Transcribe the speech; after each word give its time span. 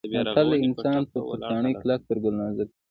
متل 0.17 0.47
دی: 0.51 0.57
انسان 0.65 1.01
تر 1.13 1.21
کاڼي 1.49 1.71
کلک 1.81 1.99
تر 2.07 2.17
ګل 2.23 2.33
نازک 2.41 2.67
دی. 2.71 2.75